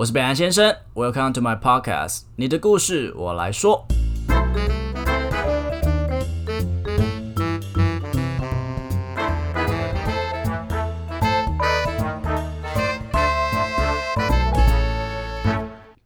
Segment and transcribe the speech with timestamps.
[0.00, 3.84] 我是北岸先生，Welcome to my podcast，你的故事我来说。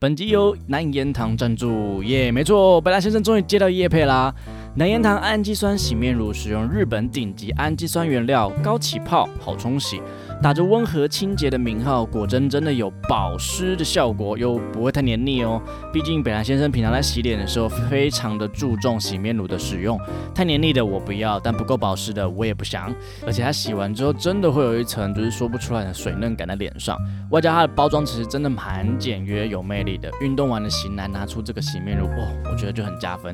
[0.00, 4.34] 本集由南岩堂赞助，耶，没错，北岸先生终于接到叶配啦。
[4.77, 10.02] 南岩堂氨基酸洗面乳使用日本顶级氨基酸原料，高起泡，好冲洗。
[10.43, 15.62] 打着温和清洁的名号，果真真的有保湿的效果，又不会太黏腻哦。
[15.93, 19.96] 毕竟北兰先生平常在洗脸的时候，非常的注重洗面乳的使用，
[20.34, 22.93] 太黏腻的我不要，但不够保湿的我也不想。
[23.25, 26.98] 而且它洗完之后，真的会有一层就是说不出来的水嫩感在脸上。
[27.31, 30.11] 外加它的包装其实真的蛮简约有魅力的。
[30.20, 33.33] 运动完的型男拿出这个洗面乳，哦，我觉得就很加分。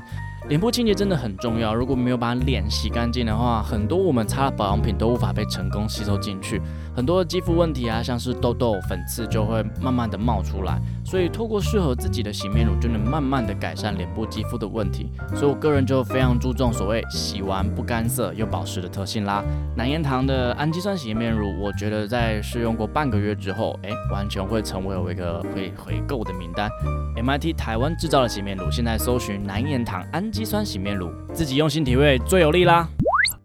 [0.49, 6.61] 脸部清洁真的很重要，如果没有把脸洗干净的话，很多我们擦的保养品都无法被成功吸收进去。
[6.97, 15.13] 很多肌肤问题啊，像是痘痘、粉刺就会慢慢的冒出来，所以透过适合自己的洗面乳，就能慢慢的改善脸部肌肤的问题。
[15.37, 19.45] 所以我个人就非常注重所谓洗完不干涩又保湿的特性啦。
[19.77, 26.69] 南岩堂的氨基酸洗面乳，我觉得在试用过半个月之后，哎，完全会成为我一个会回购的名单。
[27.17, 32.89] MIT 台湾制造的洗面乳，现在搜寻南岩堂氨氨基酸洗面乳，自己用心体会最有力啦。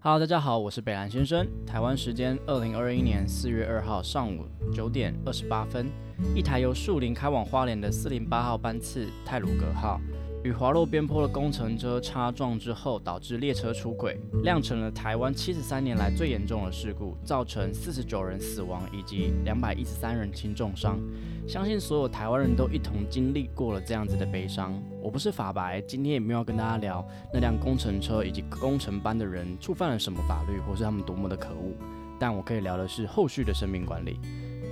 [0.02, 1.44] Hello，大家好，我是北兰先生。
[1.66, 5.90] 台湾时间二零二一年四月二号上午九点二十八分，
[6.36, 10.00] 一台由树林开往花莲的四零八号班次泰鲁格号。
[10.46, 21.00] 与滑落边坡的工程车擦撞之后，导致列车出轨，酿成了台湾七十三年来最严重的事故，造成四十九人死亡以及两百一十三人轻重伤。
[21.48, 24.80] 相信所有台湾人都一同经历过了这样子的悲伤。
[25.02, 31.74] 我不是法白，今天也没有跟大家聊那辆工程车以及工程班的人触犯了什么法律，或是他们多么的可恶。
[32.20, 34.20] 但我可以聊的是后续的生命管理。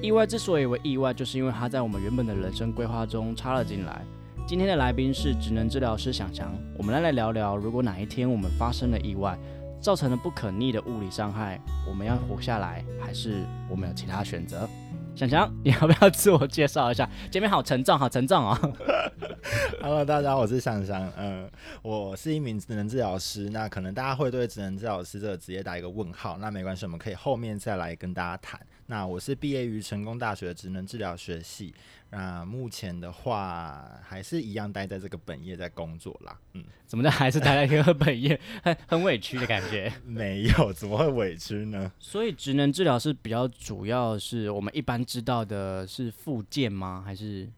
[0.03, 4.05] 意外之所以为意外，就是因为它在我们原本的人生规划中插了进来。
[4.45, 9.39] 今天的来宾是职能治疗师想强，我们来来聊聊，如果哪一天我们发生了意外，
[9.79, 14.69] 造成了不可逆的物理伤害，我们要活下来，还是我们有其他选择？
[15.15, 17.09] 想强，你要不要自我介绍一下？
[17.31, 18.59] 前面好沉重，好沉重啊
[19.81, 21.49] ！Hello，大家好，我是想强，嗯，
[21.81, 23.49] 我是一名职能治疗师。
[23.49, 28.59] 那可能大家会对职能治疗师这个职业打一个问号，那没关系，我们可以后面再来跟大家谈。
[28.87, 31.73] 那我是毕业于成功大学的职能治疗学系。
[32.09, 36.37] 那目前的话，还是一样待在这个本业在工作啦。
[36.53, 39.91] 嗯，怎么的 还是待在这个本业，很很委屈的感觉？
[40.05, 41.91] 没有，怎么会委屈呢？
[41.97, 47.01] 所以职能治疗是比较主要是我们一般知道的是附件吗？
[47.03, 47.49] 还是？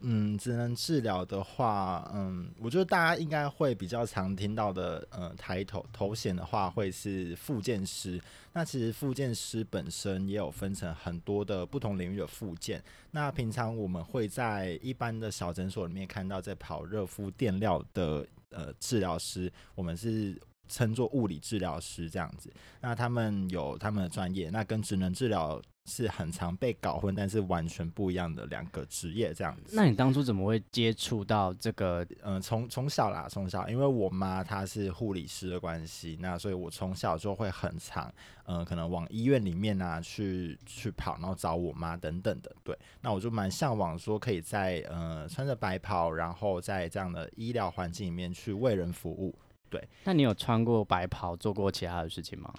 [0.00, 8.20] 嗯，职能治疗的话，嗯，我觉得大家应该会比较常听到的，呃，抬头头衔的话，会是复健师。
[8.52, 12.82] 那其实复健师本身也有分成很多的不同领域的复健。
[13.10, 22.52] 那平常我们会在一般的小诊所里面看到在跑热敷电疗的呃治疗师，我们是称作物理治疗师这样子。
[22.80, 25.60] 那他们有他们的专业，那跟职能治疗。
[25.88, 29.74] 是很常被搞混，但是完全不一样的两个职业这样子。
[29.74, 32.06] 那你当初怎么会接触到这个？
[32.22, 38.12] 嗯，从从小啦，从小，因为我妈她是护理师的关系，那所以我从小就会很常，
[38.44, 42.54] 嗯，可能往医院里面啊去去跑，然后找我妈等等的。
[42.62, 49.34] 对，那我就蛮向往说可以在呃穿着白袍，然后在这样的医疗环境里面去为人服务。
[49.70, 52.52] 对，那你有穿过白袍做过其他的事情吗？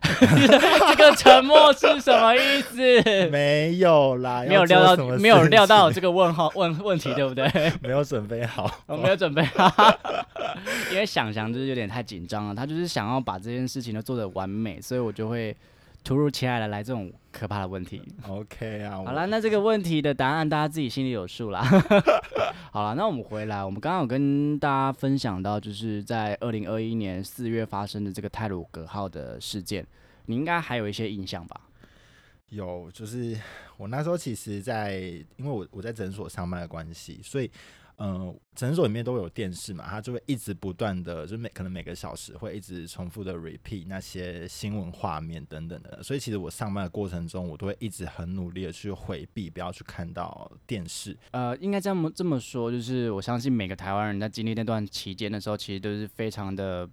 [0.00, 3.28] 这个沉默是什么意思？
[3.30, 7.44] 没有啦，没有料到，没有料到这个问号问问题，对不对？
[7.82, 9.72] 没有准备好，我没有准备好，
[10.92, 15.56] 因为想想就是有点太紧张了，他就是想要把这件事情都做得完美，所以我就会
[16.06, 18.00] 突如其来的来这种可怕的问题。
[18.28, 21.64] OK 啊，好了，那这个问题的答案大家自己心里有数啦。
[22.70, 29.84] 好了，那我们回来，我们刚刚有跟大家分享到，就是在二零二一年四月发生的这个泰鲁格号的事件，
[30.26, 31.60] 你应该还有一些印象吧？
[32.50, 33.36] 有，就是
[33.76, 35.00] 我那时候其实，在
[35.36, 37.50] 因为我我在诊所上班的关系，所以。
[37.98, 51.16] 嗯，诊所里面都有电视嘛，它就会一直不断的，就每可能每个小时会一直重复的 repeat 那些新闻画面等等的，所以其实我上班的过程中，我都会一直很努力的去回避，不要去看到电视。
[51.30, 56.86] 呃，应该这么这么说，就是我相信每个台湾人在经历那段期间的时候，其实都是非常的，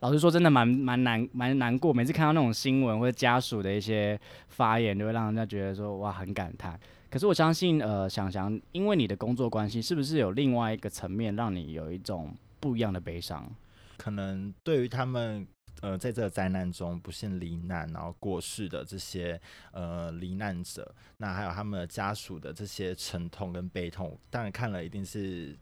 [0.00, 1.92] 老实说，真的蛮蛮难蛮难过。
[1.92, 4.18] 每次看到那种新闻或者家属的一些
[4.48, 6.80] 发言，就会让人家觉得说哇，很感叹。
[7.16, 13.50] 可是我相信，呃，想想，因为你的工作关系，是不是有另外一个层面让你有一种不一样的悲伤？
[13.96, 15.46] 可能对于他们
[15.80, 19.40] 呃在这个灾难中不幸罹难然后过世的这些
[19.72, 25.56] 呃罹难者，那还有他们的家属的这些沉痛跟悲痛，当然看了一定是。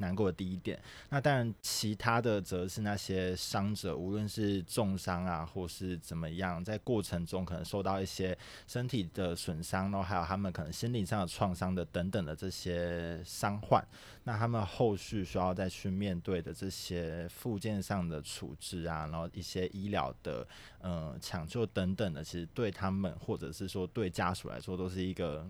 [0.00, 0.78] 难过的第一点，
[1.10, 8.36] 那当然，其他的则是那些伤者，无论是重伤啊，或是怎么样，在过程中可能受到一些
[8.66, 13.86] 身体的损伤，然后还有他们可能心理上的创伤的等等的这些伤患，
[14.24, 20.46] 那他们后续需要再去面对的这些附件上的处置啊，然后一些医疗的
[20.80, 25.46] 呃抢救等等的，其实对他们或者是说对家属来说，都是一个。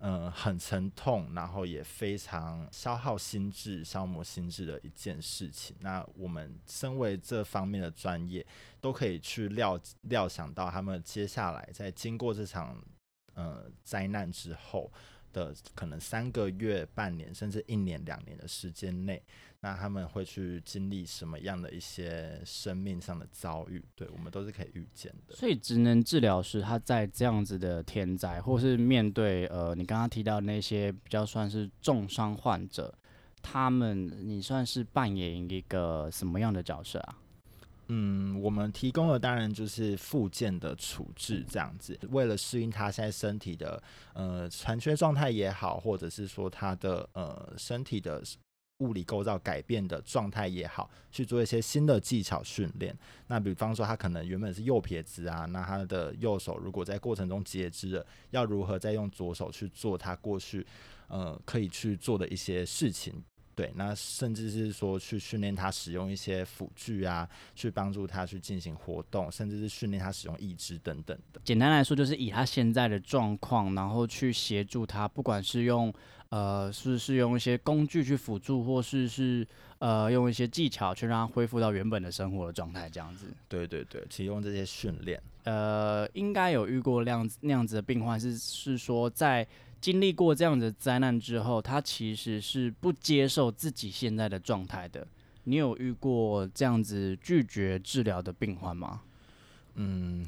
[0.00, 5.74] 嗯，很沉痛，然后也非常消耗心智、消磨心智的一件事情。
[5.80, 8.46] 那我们身为这方面的专业，
[8.80, 12.80] 都可以去料料想到，他们接下来在经过这场
[13.34, 14.88] 呃灾难之后
[15.32, 19.20] 的可能三个月、半年，甚至一年、两年的时间内。
[19.60, 23.84] 那他们会去经历什么样的一些生命上的遭遇？
[23.96, 25.34] 对我们都是可以预见的。
[25.34, 32.94] 所以，职能治疗师他在这样子的天灾，或是面对呃，你刚刚提到那些比较算是重伤患者，
[33.42, 37.18] 他们你算是扮演一个什么样的角色啊？
[37.88, 43.82] 嗯，我们提供的当然就是附件的处置这样子，为了适应他现在身体的
[44.12, 48.22] 呃残缺状态也好，或者是说他的呃身体的。
[48.78, 52.96] 物理构造改变的状态也好，去做一些新的技巧训练。
[53.26, 60.66] 那比方说，他可能原本是右撇子啊，那他的右手如果在过程中截肢了，要如何再用左手去做他过去
[61.08, 63.22] 呃可以去做的一些事情？
[63.58, 71.40] 对，那甚至是说去训练他使用一些辅具啊，去帮助他去进行活动，甚至是训练他使用意志等等的。
[71.42, 75.92] 简单来说，就是以他现在的状况，然后去协助他，不管是用。
[76.30, 83.28] 呃，是是用一些工具去辅助，或是是呃用一些技巧去让他恢复到原本的生活的状态，这样子。
[83.48, 85.18] 对对对，启用这些训练。
[85.44, 89.48] 呃，应该有遇过那样子那样子的病患，是是说在
[89.80, 95.06] 经历过这样的灾难之后，他其实是不接受自己现在的状态的。
[95.44, 99.02] 你有遇过这样子拒绝治疗的病患吗？
[99.74, 100.26] 嗯。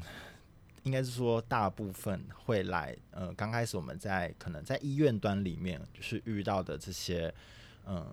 [0.83, 7.31] 应该是说，大部分会来，呃，刚开始我们在可能在医院端里面，就是遇到的这些，
[7.85, 8.03] 呃，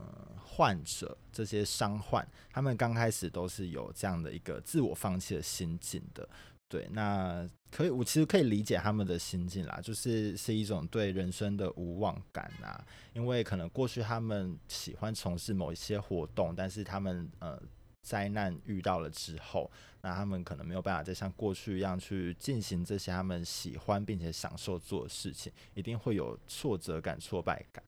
[0.44, 6.28] 患者，这些伤患，他们刚开始都是有这样的一个自我放弃的心境的。
[6.68, 12.84] 对，那可以，我其实可以理解他们的心境啦，就是是一种对人生的无望感啊，
[13.14, 17.60] 因为可能过去他们喜欢从事某一些活动，但是他们呃。
[18.00, 19.70] 灾难遇到了之后，
[20.00, 27.84] 那他们可能没有办法再像过去一样去进行这些他们喜欢并且享受做的事情，一定会有挫折感、挫败感。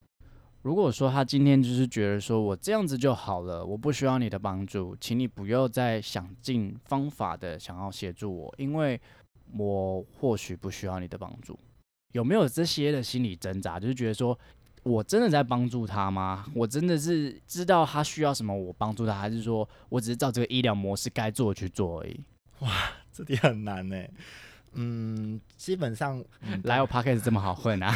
[0.63, 9.01] 如果说他今天就是觉得说我这样子就好了，我不需要你的帮助，请你不要再想尽方法的想要协助我，因为
[9.57, 11.59] 我或许不需要你的帮助。
[12.13, 13.81] 有没有这些的心理挣扎？
[13.81, 14.39] 就是觉得说。
[14.83, 16.47] 我真的在帮助他吗？
[16.55, 22.19] 我真的是知道他需要什么，我帮助他，还是说我只是照这个医疗模式该做去做而已？
[22.61, 22.71] 哇，
[23.13, 24.03] 这点很难呢。
[24.73, 26.23] 嗯，基本上
[26.65, 27.93] 来我 p a r k a s 这么好混啊？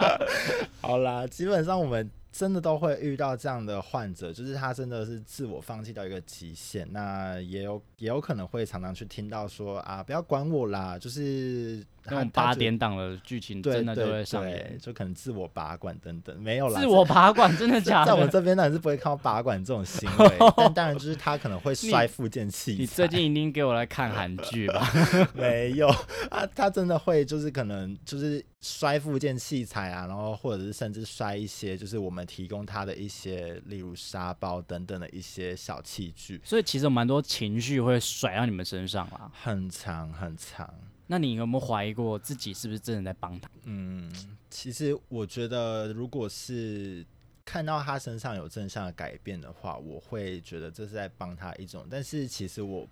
[0.80, 6.86] 好啦，基本上我们真的都会遇到这样的患者，就是他真的是自我放弃到一个极限。
[6.92, 11.84] 那也有也有可能会常常去听到说啊，不要管我啦，就是。
[12.10, 16.80] 那种八点档的剧情真的就会上演，就可能自我拔管等等，没有啦。
[16.80, 18.06] 自我拔管真的假的？
[18.06, 22.76] 在我们这边当然是不会看到拔管这种行为， 但当然就是他可能会摔附件器。
[22.78, 24.90] 你最近一定给我来看韩剧吧？
[25.34, 25.88] 没有
[26.30, 36.40] 啊，他真的会就是可能就是摔附件器材啊，然后或者是甚至摔一些就是我们提供他的一些例如沙包等等的一些小器具。
[36.44, 40.68] 所以其实有蛮多情绪会甩到你们身上啦，很长很长。
[41.10, 43.50] 那你有没有怀疑过自己是不是真的在帮他？
[43.64, 44.12] 嗯，
[44.50, 47.04] 其实我觉得，如果是
[47.46, 51.86] 看到他身上有正向的改变的话，我会觉得这是在帮他一种。
[51.90, 52.86] 但是其实我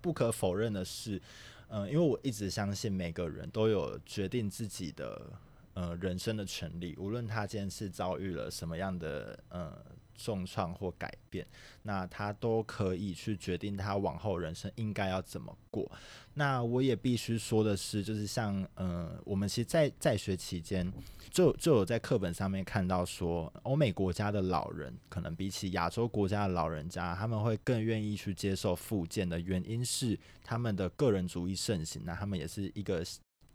[0.00, 1.22] 不可否认的是，
[1.68, 5.32] 嗯，因为我一直相信每个人都有决定自己的
[5.74, 9.72] 呃人生的权利，无论他今天是遭遇了什么样的呃。
[10.22, 11.44] 重创或改变，
[11.82, 15.90] 那他都可以去决定他往后人生应该要怎么过。
[16.34, 20.90] 那我也必须说的是，就是像呃，我们其实，在在学期间，
[21.30, 32.02] 就就有在课本上面看到说，欧美国家的老人可能比起亚洲国家的老人家，他们会更愿意去接受复健的原因是他们的个人主义盛行。
[32.04, 33.04] 那他们也是一个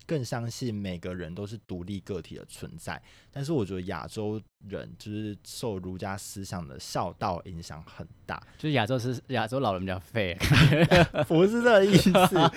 [0.08, 3.00] 更相信每个人都是独立个体的存在。
[3.32, 10.36] 但是我觉得亚洲人就是受儒家思想的孝道影响很大，就是亚洲是亚洲老人比较废，
[11.28, 12.10] 不是这个意思，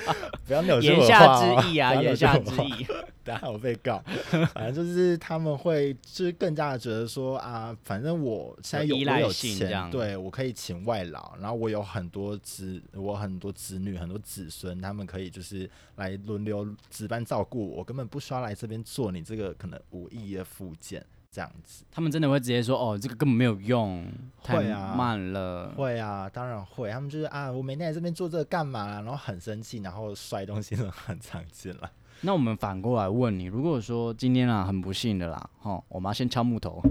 [0.47, 2.87] 不要扭曲言下之意啊，言下之意。
[3.30, 4.02] 等下 我被告，
[4.54, 21.84] 反正就是他们会就是更加的觉得说啊，反正我现在有我有钱，对我可以请外劳，然后我有很多子，我很多子女，很多子孙，他们可以就是来轮流值班照顾我，根本不需要来这边做你这个可能无意义的附件这样子。
[21.90, 24.04] 他们真的会直接说哦，这个根本没有用，
[24.38, 26.90] 会啊，慢了，会啊，当然会。
[26.90, 29.00] 他们就是啊，我每天来这边做这个干嘛？
[29.00, 31.90] 然后很生气，然后摔东西都很常见了。
[32.22, 36.82] 那我们反过来问你，如果说今天啊很不幸的啦，哈，我们要先敲木头。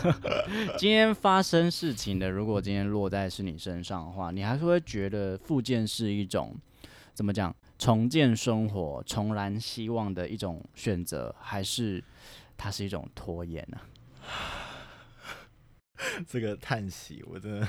[0.76, 6.54] 今天发生事情的，如果今天落在是你身上的话，你还是会觉得复健是一种
[7.14, 12.04] 怎么讲，重建生活、重燃希望的一种选择，还是
[12.56, 13.78] 它是一种拖延呢？
[16.28, 17.66] 这个叹息，我真的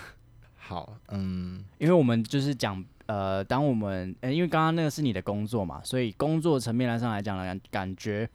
[0.70, 2.86] 好，嗯，因为我们就是讲。
[3.08, 8.30] 呃，当我们，呃，因为刚刚那个是你的工作嘛，所以工作层面来上来讲呢，感觉，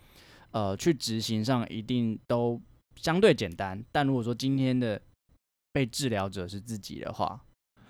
[0.50, 2.60] 呃，去执行上一定都
[2.96, 3.80] 相对简单。
[3.92, 5.00] 但如果说今天的
[5.72, 7.40] 被治疗者是自己的话，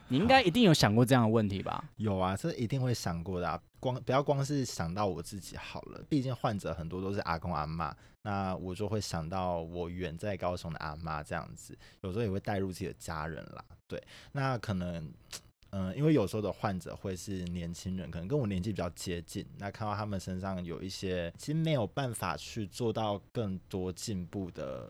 [0.08, 1.84] 你应该一定有想过这样的问题吧？
[1.96, 3.48] 有啊，这一定会想过的。
[3.48, 3.60] 啊。
[3.80, 13.64] 光不要光是想到我自己好了，毕竟患者很多都是阿公阿妈，那我就会想到我远在高雄的阿妈这样子，有时候也会带入自己的家人啦。
[13.86, 15.12] 对，那可能。
[15.76, 24.88] 嗯，因为有时候的患者会是年轻人，可能跟我年纪比较接近，那看到他们身上有一些其实没有办法去做到更多进步的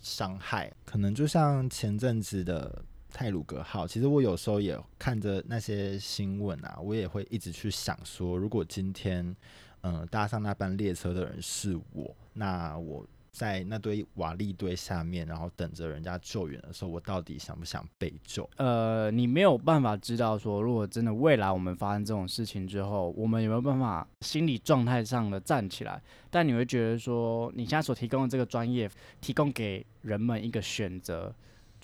[0.00, 2.80] 伤害，可能就像前阵子的
[3.14, 9.34] 泰鲁格号，其实我有时候也看着那些新闻啊，我也会一直去想说，如果今天
[9.82, 13.06] 嗯搭上那班列车的人是我，那我。
[13.34, 18.48] 在那堆瓦砾堆下面，然后等着人家救援的时候，我到底想不想被救？
[18.58, 26.00] 呃，你没有办法知道说，如果真的未来我们发生这种事情之后，我们有没有办法心理状态上的站起来？
[26.30, 28.88] 但你会觉得说，你现在所提供的这个专业，
[29.20, 31.34] 提供给人们一个选择，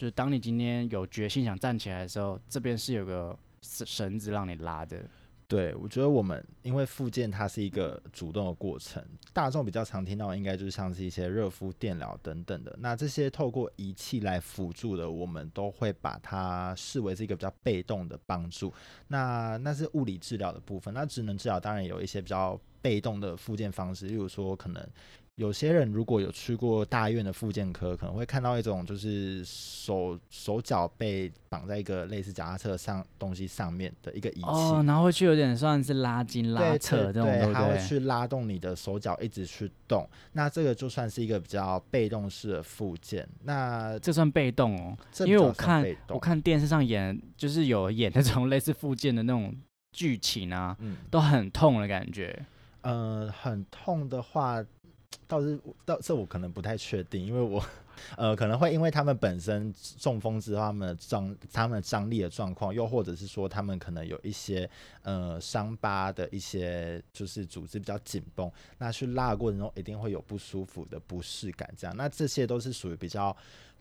[0.00, 5.04] 就是当你今天有决心想站起来的时候，这边是有个绳子让你拉的。
[5.47, 9.04] 对，我觉得我们因为复健它是一个主动的过程，
[9.35, 12.75] 大众比较常听到应该就是像是一些热敷、电疗等等的。
[12.80, 18.73] 那这些透过仪器来辅助的，我们都会把它视为是一个比较被动的帮助。
[19.09, 24.83] 那那是物理治疗的部分，那职能治疗当然有一些比较被动的复健方式，例如说可能。
[25.40, 49.56] 有些人如果有去过大医院的复健科，可能会看到一种就是手手脚被绑在一个类似脚踏车上东西上面的一个仪器，哦，然后会去有点算是拉筋拉扯这种，对，它会去拉动你的手脚一直去动，那这个就算是一个比较被动式的复健，那这算被动哦，因为我看我看电视上演就是有演那种类似复健的那种
[49.92, 52.44] 剧情啊，嗯，都很痛的感觉，
[52.82, 54.62] 呃，很痛的话。
[55.26, 57.64] 倒是，倒这我可能不太确定，因为我，
[58.17, 64.69] 呃，可能会因为他们本身中风之后，他们的张他们张力的状况，又或者是说他们可能有一些
[65.02, 73.37] 呃伤疤的一些就是组织比较紧绷，那去拉的过程中一定会有不舒服的不适感，这样，那这些都是属于比较。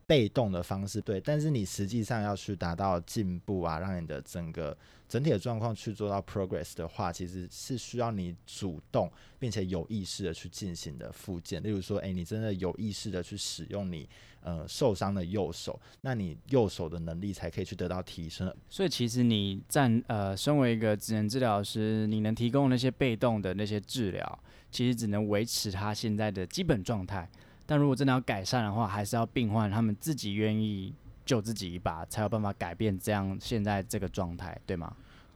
[0.10, 4.76] 被动的方式对，但是你实际上要去达到进步啊，让你的整个
[5.08, 11.62] 整体的状况去做到 progress 的话，其实是需要你主动并且有意识的去进行的复健。
[11.62, 14.10] 例如说，诶，你真的有意识的去使用你
[14.42, 18.52] 呃受伤的右手，那你右手的能力才可以去得到提升。
[18.68, 24.40] 所以，其实你站呃，身为一个职能治疗师，你能提供那些被动的那些治疗，
[24.72, 27.30] 其实只能维持他现在的基本状态。
[27.70, 30.92] 但如果真的要改善的话，还是要病患他们自己愿意
[31.24, 34.92] 救自己一把，才有办法改变这样现在这个状态，对吗？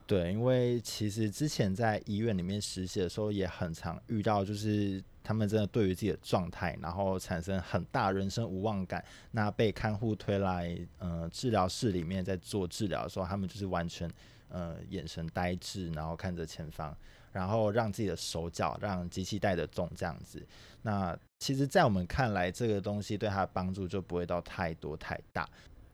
[0.08, 9.06] 对，因为其实之前在医院里面实习的时候，也很常遇到，就是他们真的对于自己的状态，然后产生很大人生无望感。
[9.30, 14.10] 那被看护推来呃治疗室里面在做治疗的时候，他们就是完全
[14.50, 16.98] 呃眼神呆滞，然后看着前方。
[17.34, 20.42] 然后让自己的手脚让机器带得动这样子，
[20.84, 25.50] 那其实，在我们看来，这个东西对他的帮助就不会到太多太大。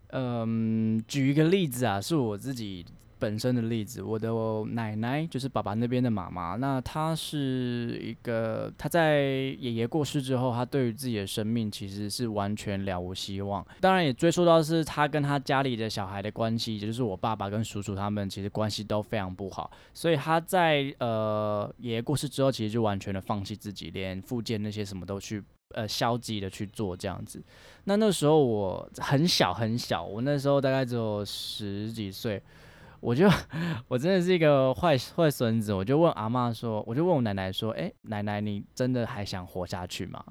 [0.09, 2.85] 嗯，举一个例子啊，是我自己
[3.19, 4.31] 本身的例子，我的
[4.71, 9.19] 奶奶就是爸爸那边的妈妈，那她是一个，她在
[9.59, 13.65] 爷爷过世之后，她对于自己的生命其实是完全了无希望。
[13.81, 25.43] 当然也追溯到是她跟她家里的小孩的关系，也就是我爸爸跟叔叔他们其实关系都非常不好，所以她在呃爷爷过世之后，其实就完全的放弃自己，连复健那些什么都去
[25.75, 27.43] 呃消极的去做这样子。
[27.83, 32.41] 那那时候我很小很小，我那时候大概只有十几岁。
[32.99, 33.29] 我就
[33.87, 40.23] 我真的是一个坏坏孙子，我就问阿妈说，我就问我奶奶说，哎，奶奶，你真的还想活下去吗？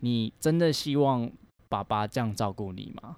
[0.00, 1.30] 你真的希望
[1.68, 3.16] 爸爸这样照顾你吗？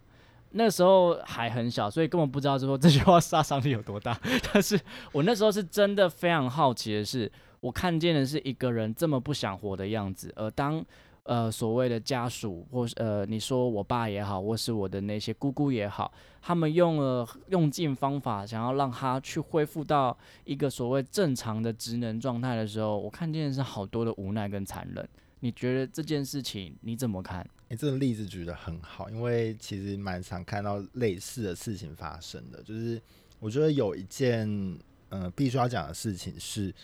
[0.51, 4.19] 那时候还很小，所以根本不知道说这句话杀伤力有多大。
[4.53, 4.79] 但是
[5.13, 7.31] 我那时候是真的非常好奇的是，
[7.61, 10.85] 我看见的是一个人这么不想活的样子，而当。
[11.25, 25.09] 呃，所谓的家属，或是呃，你说我爸也好，或是我的那些姑姑也好，他们用了用尽方法，想要让他去恢复到一个所谓正常的职能状态的时候，我看见是好多的无奈跟残忍。
[25.39, 27.49] 你觉得这件事情你怎么看？
[27.69, 32.61] 你这个例子举得很好，因为其实蛮常看到类似的事情发生的。
[32.65, 33.01] 就是
[33.39, 34.77] 我觉得有一件
[35.09, 36.75] 呃必须要讲的事情是。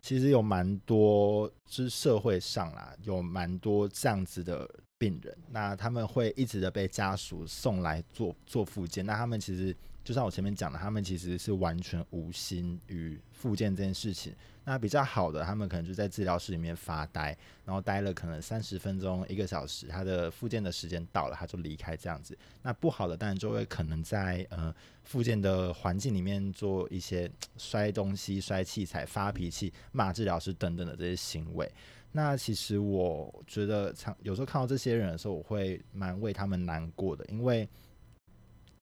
[0.00, 9.76] 其实有蛮多，就是社会上啦，有蛮多这样子的病人，那他们会一直的被家属送来做做复健，那他们其实。
[10.08, 14.34] 就像我前面讲的，他们其实是完全无心于复健这件事情。
[14.64, 17.36] 那比较好的，他们可能就在治疗室里面发呆，
[17.66, 22.34] 然后待了可能三十分钟、一个小时，他的复健的时间到了，他就离开这样子。
[22.62, 24.74] 那不好的，当然就会可能在呃
[25.04, 31.70] 复健的环境里面做一些摔东西、摔器材、发脾气、骂治疗师等等的这些行为。
[32.12, 37.68] 那其实我觉得，常有时候看到这些人的时候，我会蛮为他们难过的，因为。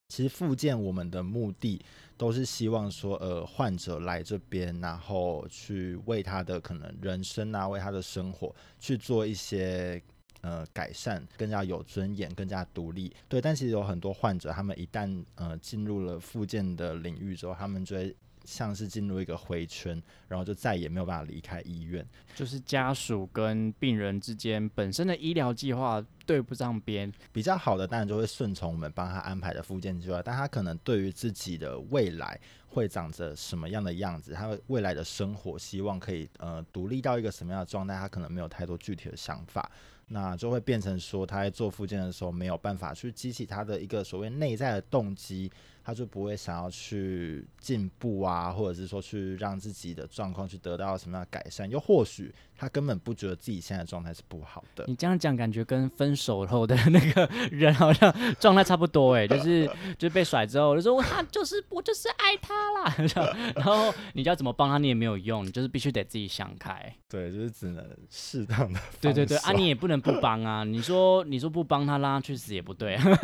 [0.09, 1.81] 其实复健我们的目的
[2.17, 10.03] 都是希望说，呃，患者来这边，然后去为他的可能人生啊，为他的生活去做一些
[10.41, 13.13] 呃改善，更加有尊严，更加独立。
[13.29, 18.17] 对，但其实有很多患者，他们一旦呃进入了复健的领域之后，他们就会。
[18.47, 22.07] 像是进入一个回圈，然后就再也没有办法离开医院。
[22.35, 39.71] 就是家属跟病人之间本身的医疗计划对不上边，比较好的当然就会顺从我们帮他安排的复健计划，但他可能对于自己的未来会长着什么样的样子，他未来的生活希望可以呃独立到一个什么样的状态，他可能没有太多具体的想法。
[40.09, 45.51] 那就会变成说，他在做复健的时候没有办法去激起他的一个所谓内在的动机，
[45.87, 52.35] 他就不会想要去进步啊，或者是说去让自己的状况去得到什么样的改善，又或许。
[52.59, 54.87] 他根本不觉得自己现在状态是不好的。
[54.89, 62.97] 你这样讲，感觉跟分手后的那个人好像状态差不多哎，就是就被甩之后，就说他就是我就是爱他啦，
[63.55, 66.91] 然后你要怎么帮他，你也没有用，你就是必须得自己想开。
[67.11, 68.81] 对，就是只能适当的。
[69.03, 70.65] 对对对啊，你也不能不帮啊。
[70.65, 72.97] 你说你说不帮他，让他去死也不对。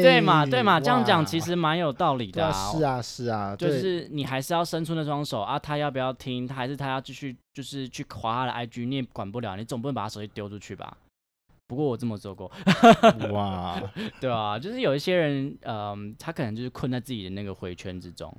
[0.00, 2.52] 对嘛对嘛，这样讲其实蛮有道理的。
[2.52, 6.46] 是啊是啊，就是你还是要伸出那双手啊，他要不要听？
[6.46, 7.36] 他还是他要继续。
[7.52, 10.96] 就是去划他的 IG，你也管不了，你总不能把他手机丢出去吧？
[11.66, 12.50] 不过我这么做过，
[13.32, 13.78] 哇，
[14.20, 18.32] 对啊，就是有一些人，嗯，他可能就是困在自己的那个回圈之中。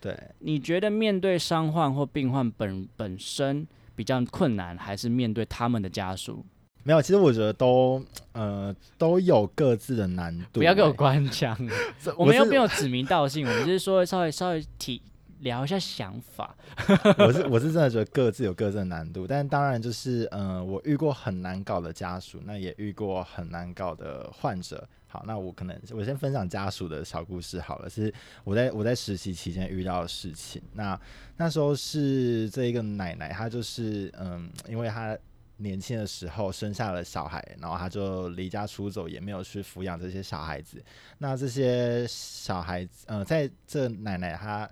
[0.00, 6.46] 对，你觉得面对伤患或病患本本身比较困难，还是面对他们的家属？
[6.82, 10.60] 没有，其实我觉得都，呃，都有各自的难度。
[10.60, 11.56] 不要给我关枪，
[12.16, 15.00] 我们又没有指名道姓，我们就是说稍微稍微提。
[15.42, 16.54] 聊一下想法，
[17.18, 24.88] 我是我是真的觉得各自有各自的难度，但当然就是呃，我遇过很难搞的家属，那也遇过很难搞的患者。
[25.08, 28.14] 好，那我可能我先分享家属的小故事好了，是
[28.44, 30.62] 我在我在实习期间遇到的事情。
[30.74, 30.96] 那
[31.36, 35.18] 那时候是这一个奶奶，她就是嗯，因为她
[35.62, 40.84] 年轻的时候生下了小孩，然后她就离家出走，也没有去抚养这些小孩子。
[41.18, 44.68] 那这些小孩子，呃，在这奶奶她。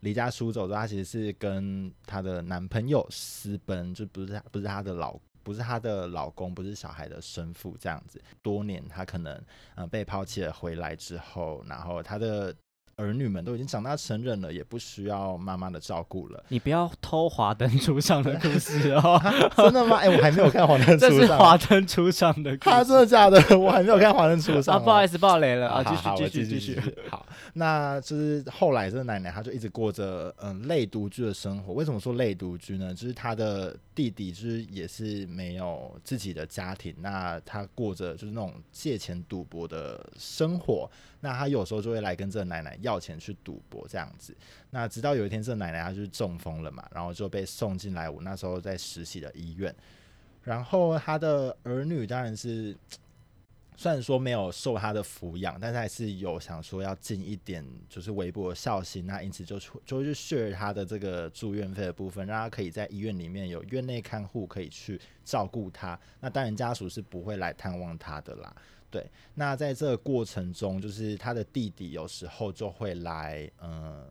[0.00, 8.20] 离家出走之后，她其实是跟她的男朋友私奔，就不是不是她的老，不是她的老公，不是小孩的生父这样子。
[8.42, 9.42] 多年，她可能
[9.74, 12.54] 呃被抛弃了，回来之后，然后她的。
[12.96, 16.44] 儿女们都已经长大成人了，也不需要妈妈的照顾了。
[16.48, 19.20] 你不要偷华灯初上的故事哦！
[19.56, 19.96] 真的吗？
[19.98, 20.98] 哎，我还没有看华灯初上。
[20.98, 23.36] 这是华灯初上的，他真的假的？
[23.58, 24.76] 我还没有看华灯初上。
[24.76, 25.82] 啊，不好意思，爆雷了啊！
[25.82, 26.94] 继续，继续，继续。
[27.10, 31.72] 好，那就是后来这个奶奶，她就一直过着嗯类独居的生活。
[31.72, 32.94] 为什么说类独居呢？
[32.94, 40.90] 就是她的弟弟就是也是没有自己的家庭，那她过着就是那种借钱赌博的生活。
[41.24, 42.78] 那他有时候就会来跟这个奶奶。
[42.82, 44.36] 要钱去赌博这样子。
[44.68, 49.74] 那直到有一天，这奶奶她就中风了嘛，然后就被送进来我那时候在实习的医院。
[50.42, 52.76] 然后他的儿女当然是。
[53.76, 65.98] 虽然说没有受他的抚养，但是还是有想说要尽一点就是微薄的孝心，那因此就出就去 share 他的这个住院费的部分，让他可以在医院里面有院内看护可以去照顾他。
[66.20, 68.54] 那当然家属是不会来探望他的啦。
[68.90, 74.06] 对，那在这个过程中，就是他的弟弟有时候就会来嗯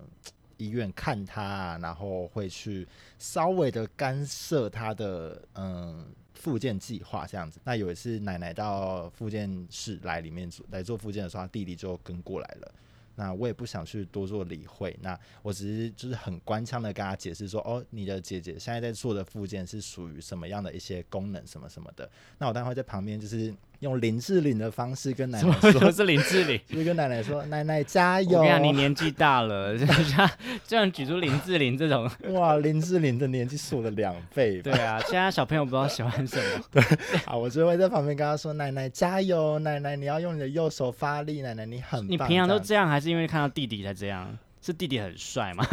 [0.58, 2.86] 医院看他，然后会去
[3.17, 6.06] 稍微的干涉他的嗯。
[6.34, 12.72] 复健计划这样子，那有一次奶奶到复健室来里面来做复健的时候，弟弟就跟过来了。
[13.15, 22.10] 那我也不想去多做理会，那我只是就是很官腔的跟他解释说，哦，你的姐姐现在在做的附件是属于什么样的一些功能什么什么的。
[22.39, 28.39] 那我待会在旁边就是用林志玲的方式跟奶奶说，是林志玲， 就是跟奶奶说，奶奶加油。
[28.39, 30.32] 我跟你讲，你年纪大了， 这样
[30.65, 34.60] 这样举出林志玲这种， 哇，林志玲的年纪是我的两倍。
[34.63, 36.63] 对啊，现在小朋友不知道喜欢什么。
[36.72, 36.82] 对，
[37.28, 43.04] 啊，我就会在旁边跟他说，奶奶加油，奶奶你要用你的右手发力，奶奶你很，你平常都这样还是？
[43.04, 45.67] 是因为看到弟弟才这样，是弟弟很帅吗？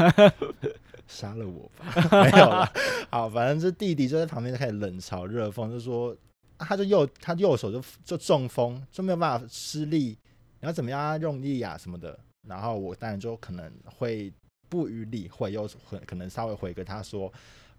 [1.07, 2.25] 杀了我吧！
[2.25, 2.68] 没有了。
[3.09, 6.12] 好，反正这弟弟就在旁边就开始冷嘲热讽，就说
[6.61, 10.16] 他就右他右手就就中风，就没有办法施力，
[10.61, 12.18] 你要怎么样用力啊什么的。
[12.46, 14.33] 然后我当然就可能会
[14.68, 15.68] 不予理会，又
[16.07, 17.33] 可能稍微回个他说：“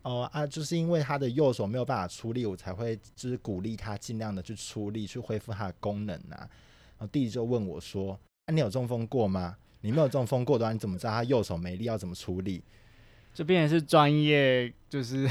[0.03, 6.47] 哦啊，就是因为他的右手没有办法出力，我才会就是鼓励他尽量的去出力，去恢复他的功能啊。”
[6.97, 8.19] 然后弟弟就问我说。
[8.47, 9.55] 那你有中风过吗？
[9.81, 12.63] 你没有中风过的话，你怎么知道他右手没力要怎么处理？
[13.33, 15.29] 这边也是专业，就是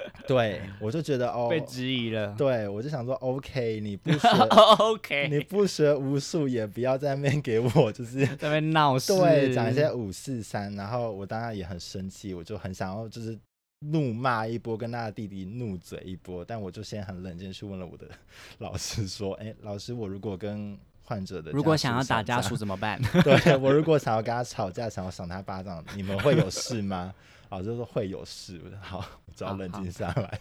[0.26, 2.34] 对我就觉得哦，被质疑了。
[2.36, 4.28] 对我就想说，OK，你不学，
[4.78, 10.74] OK，你不学无术，也不要在那边给我就是在那边闹事，对，讲一些五四三。
[10.74, 13.38] 然后我当然也很生气，我就很想要就是
[13.80, 16.44] 怒骂一波，跟他的弟弟怒嘴一波。
[16.44, 18.06] 但我就先很冷静去问了我的
[18.58, 22.98] 老师说：“哎，老师，我如果跟……”患者的，如果想要打家属怎么办？
[23.24, 27.12] 对我如果想要跟他吵架，想要赏他巴掌，你们会有事吗？
[27.52, 28.58] 哦，就是会有事。
[28.80, 29.04] 好，
[29.36, 30.40] 只要冷静下来。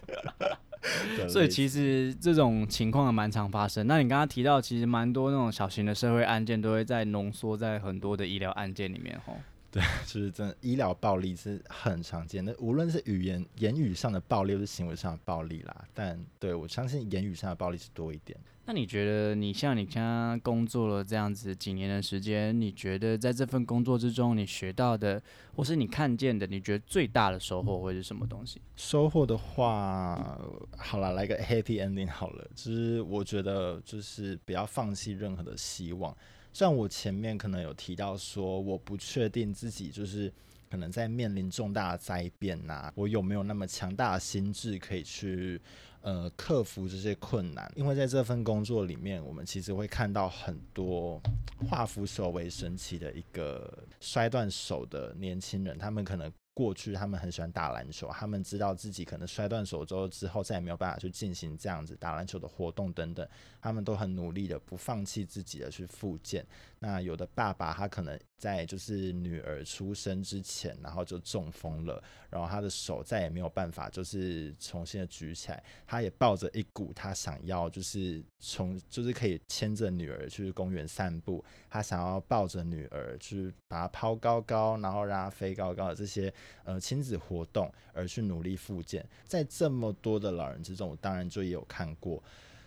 [1.28, 3.86] 所以其实这种情况也蛮常发生。
[3.86, 9.36] 那你刚刚提到，其实蛮多那种小型的社会案件都会在浓缩在很多的医疗案件里面，吼。
[9.72, 15.86] 对，就是真的，医疗暴力是很常见的，无论是语言言语上的暴力，或是行为上的暴力啦。
[15.94, 18.38] 但对我相信言语上的暴力是多一点。
[18.72, 25.22] 那你觉得，你像你刚刚工作了这样子几年的时间，你觉得在这份工作之中，你学到的，
[25.54, 28.62] 或是你看见的，你觉得最大的收获会是什么东西？
[28.78, 30.40] 收获的话，
[30.78, 36.16] 好了，来个 happy ending 好了，就是我觉得就是不要放弃任何的希望。
[36.54, 40.32] 像我前面可能有提到说，我不确定自己就是
[40.72, 45.62] 可能在面临重大的灾变呐，我有没有那么强大的心智可以去
[46.00, 47.70] 呃克服这些困难？
[47.76, 51.22] 因为在这份工作里面，我们其实会看到很多
[51.70, 56.32] 化腐朽为神奇的一个摔断手的年轻人，他们可能。
[56.54, 63.26] 过去他们很喜欢打篮球，他们知道自己可能摔断手之后之后再也没有办法去进行这样子打篮球的活动等等，
[63.62, 66.46] 他们都很努力的不放弃自己的去复健。
[66.78, 86.34] 那有的爸爸他可能在就是女儿出生之前，然后就中风了，然后他的手再也没有办法就是重新的举起来，他也抱着一股他想要就是从就是可以牵着女儿去公园散步，他想要抱着女儿去把她抛高高，然后让她飞高高的这些。
[86.64, 92.24] 呃，亲子活动而去努力复健，在这么多的老人之中，我当然就也有看过，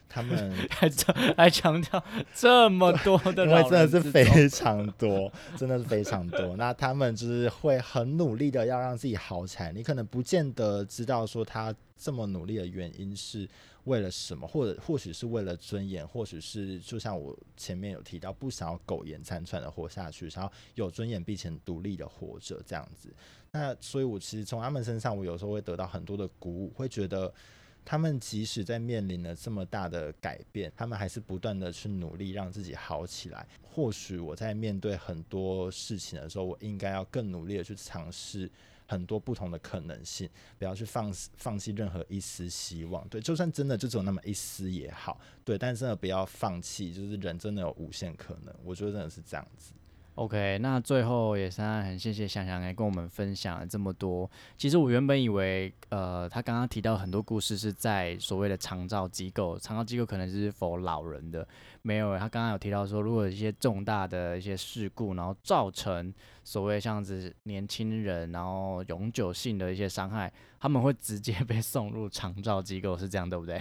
[0.09, 6.57] 他们 还强还强调这么多的， 因为真的是非常多， 真的是非常多。
[6.57, 13.49] 那他们就是会很努力的要让自己好起来，你可能不见得知道说他这么努力的原因是。
[13.85, 14.47] 为了什么？
[14.47, 23.13] 或者或许是为了尊严，或许是就像我前面有提到，不想要苟延残喘的活下去，想要有尊严并且独立的活着这样子。
[23.51, 27.31] 那所以，我其实从他们身上，我有时候会得到很多的鼓舞，会觉得
[27.85, 33.47] 他们即使在面临了这么大的改变，他们还是不断的去努力让自己好起来。
[33.63, 38.51] 或许我在面对很多事情的时候，我应该要更努力的去尝试。
[38.87, 43.09] 很多不同的可能性，不要去放放弃任何一丝希望。
[43.09, 48.55] 对，就算真的就只有那么一丝也好，对，但真的不要放弃，就是人真的有无限可能。
[48.63, 49.73] 我觉得真的是这样子。
[50.17, 54.31] OK，那最后也是很谢谢想想来跟我们分享了这么多。
[54.57, 61.45] 其实我原本以为，呃，他刚刚提到很多故事是在所谓的长照机构，长照机构可能是否老人的，
[61.83, 62.17] 没有。
[62.17, 73.61] 他刚刚有提到说，如果一些重大的一些事故，然后造成所谓像是年轻人，然后永久性的一些伤害，他们会直接 被送入长照机构，是这样对不对？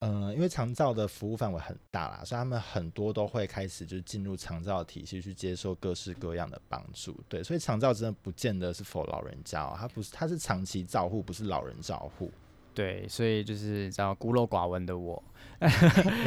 [0.00, 7.18] 嗯，因为长照的服务范围很大啦，所以他们很多都会开始就是进入长照体系去接受各式各样的帮助。
[7.30, 12.30] 对，所以长照真的不见得是否老人家哦，他不是，他是长期照护，不是老人照护。
[12.74, 15.24] 对，所以就是知道孤陋寡闻的我，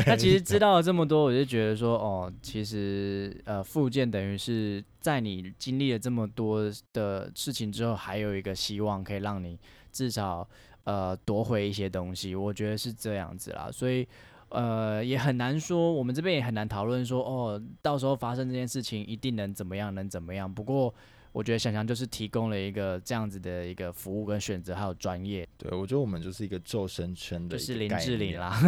[0.08, 6.60] 那其实知道了这么多，我就觉得说，哦，其实呃，复健等于是在你经历了这么多
[6.92, 9.60] 的事情之后，还有一个希望可以让你
[9.92, 10.50] 至少。
[10.84, 14.08] 呃，夺回一些东西，我觉得是这样子啦，所以
[14.50, 20.54] 呃也很难说，我们这边也很难讨论说，哦，到时候发生这件事情一定能怎么样，能怎么样？
[20.54, 20.94] 不过。
[21.32, 25.48] 我觉得想想就是提供了一个这样子的一个服务跟选择，还有专业。
[25.58, 28.60] 对，我觉得我们就是一个救生圈的，就是林志玲啦，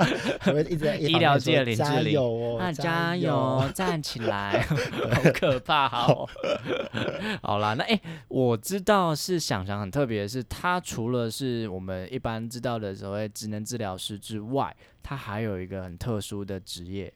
[0.68, 4.62] 一直在医疗界林志玲，加油哦，那加油，站起来，
[5.12, 6.28] 好可怕，好，
[7.42, 7.58] 好。
[7.58, 17.12] 啦，那哎，我知道是想想很特别的是，他除了是我们一般知道的所谓职能治疗师之外，他还有一个很特殊的职业。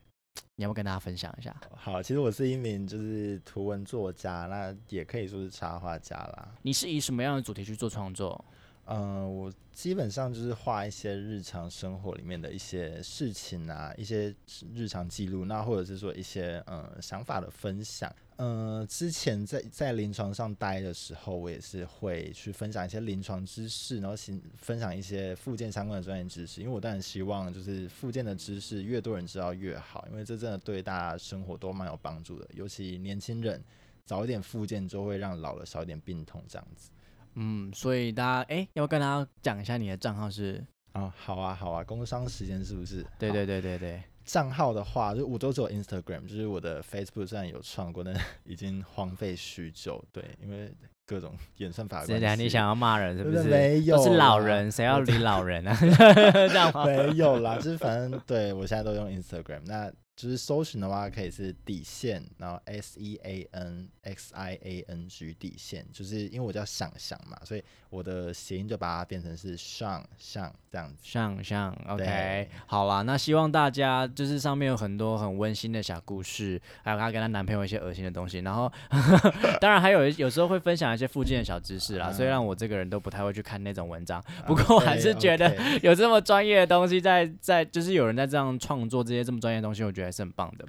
[0.57, 1.55] 你要不跟大家分享一下？
[1.75, 6.49] 好，其实我是一名就是图文作家，那也可以说是插画家啦。
[6.63, 8.45] 你是以什么样的主题去做创作？
[8.87, 14.35] 嗯，我基本上就是画一些日常生活里面的一些事情啊，一些
[14.75, 18.13] 日常记录，那或者是说一些呃想法的分享。
[18.43, 26.63] 嗯，之前在在临床上待的时候，我也是会去分享一些临床知识，然后请分享一些附件相关的专业知识。
[26.63, 32.49] 因为我当然希望就是附件的知识越多人知道越好，因为这真的对大家生活都蛮有帮助的。
[32.55, 33.63] 尤其年轻人
[34.07, 36.91] 早一点附件，就会让老了少一点病痛这样子。
[37.35, 43.05] 嗯，所以大家哎，要跟大家讲一下你的账号是啊，好啊，好啊，工商时间是不是？
[43.19, 48.15] 对对对对对，账号的话，就我都只有 Instagram，就是我的 Facebook 虽然有创过，但
[48.45, 50.03] 已经荒废许久。
[50.13, 50.73] 对，因为
[51.05, 52.05] 各种演算法。
[52.05, 53.43] 现在你想要骂人是不是？
[53.45, 55.77] 没有，都是老人，谁要理老人啊？
[55.81, 59.63] 这样没有啦，就是反正对我现在都用 Instagram。
[59.67, 70.97] 那就是搜寻的话，可以是底线，然后 S E A N X I A N G 底线，就是因为我叫想想嘛，所以我的谐音就把它变成是上上这样子。
[71.03, 78.71] 上上，OK，好啦，那希望大家就是上面有很多很温馨的小故事，还有她跟她男朋友一些恶心的东西，然后
[79.59, 82.13] 当然还有有时候会分享一些附近的小知识啦。
[82.13, 90.10] 虽然我这个人都不太会去看那种文章，不过我还是觉得有这么专业的东西在在，就是有人在这样创作这些这么专业的东西，我觉得。
[90.11, 90.67] 还是很棒的，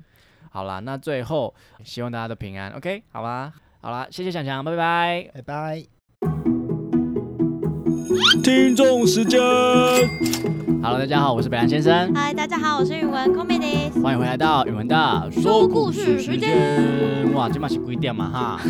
[0.52, 1.52] 好啦，那最后
[1.84, 3.52] 希望大家都平安，OK，好吧，
[3.82, 5.84] 好啦，谢谢强强，拜拜，拜拜。
[8.44, 9.40] 听众时间
[10.84, 12.14] ，Hello，大家好，我是北兰先生。
[12.14, 13.90] 嗨，大家好，我是宇文 Comedy。
[14.04, 17.34] 欢迎回来到宇文的说故事时间。
[17.34, 18.62] 哇，今晚是几点嘛哈？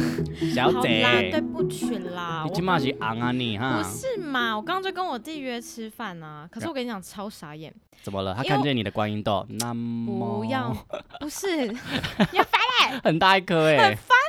[0.55, 3.77] 小姐，对不起啦，你今嘛是昂啊你哈？
[3.77, 7.73] 不是嘛，我刚刚就跟我弟约吃饭啊，可是我跟你讲超傻眼。
[8.03, 8.33] 怎么了？
[8.35, 10.75] 他看见你的观音豆，那么不要，
[11.19, 11.77] 不是，你
[12.33, 12.59] 要烦
[12.91, 14.20] 嘞，很大一颗哎，很烦嘞，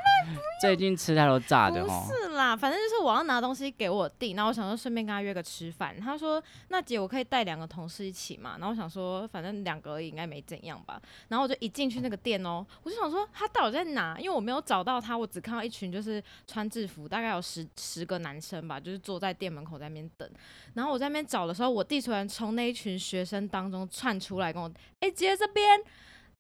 [0.60, 2.06] 最近吃太多炸的哦。
[2.08, 5.98] 不是啦，反正就是我要拿东西给我弟，然后我想说顺便跟他约个吃饭。
[6.00, 8.56] 他说那姐我可以带两个同事一起嘛？
[8.58, 11.00] 然后我想说反正两个应该没怎样吧。
[11.28, 14.16] 然后我就一进去那个店哦，我就想说他到底在哪？
[14.18, 20.30] 因为我没有找到他，我只看到一群就是穿制服，大概有十十个男生吧，就是坐在店门口在那边等。
[20.74, 25.80] 然后我在那边找的时候，我弟突然从那一群学生当中窜出来跟我，哎姐这边。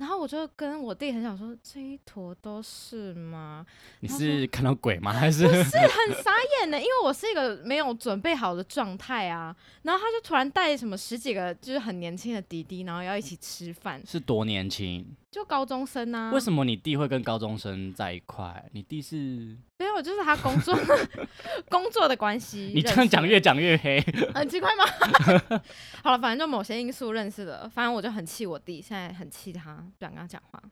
[0.02, 3.64] 然后我就跟我弟很想说，这一坨都是吗？
[4.00, 5.12] 你是看到鬼吗？
[5.14, 5.72] 还是不是很
[6.24, 6.76] 傻眼的？
[6.76, 9.54] 因为我是一个没有准备好的状态啊。
[9.82, 14.02] 然后他就突然带什么十几个就是很年轻的弟弟，然后要一起吃饭。
[14.04, 15.06] 是多年轻？
[15.30, 16.32] 就高中生啊？
[16.32, 18.68] 为什么你弟会跟高中生在一块？
[18.72, 19.56] 你弟是？
[19.78, 20.76] 没有，就是他工作
[21.82, 22.70] 工作的关系。
[22.74, 24.00] 你这样讲越讲越黑，
[24.32, 24.84] 很奇怪吗？
[26.04, 27.68] 好了，反正就某些因素认识的。
[27.68, 30.62] 反正我就很气我弟，现在很气他，不想跟他讲话。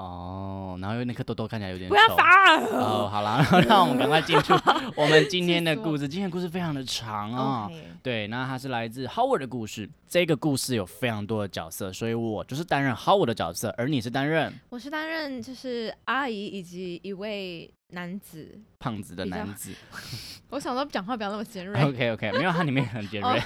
[0.00, 4.42] 哦，然后那颗痘痘看起来有点不要发哦，好了， 让我们赶快进入
[4.96, 6.08] 我们今天的故事。
[6.08, 7.70] 今天的故事非常的长啊，
[8.02, 9.88] 对，那它是来自 Howard 的故事。
[10.08, 19.72] 这个故事有非常多的角色，所以我就是担任 Howard 的角色，而你是担任，我是担任就是阿姨以及一位男子，胖子的男子。
[20.48, 21.80] 我想说讲话不要那么尖锐。
[21.82, 23.42] OK OK，没有，它里面很尖锐。